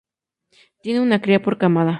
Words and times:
Tienen 0.81 1.03
una 1.03 1.21
cría 1.21 1.43
por 1.43 1.59
camada. 1.59 1.89